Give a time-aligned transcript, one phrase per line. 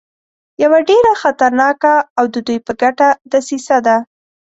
[0.63, 3.97] یوه ډېره خطرناکه او د دوی په ګټه دسیسه ده.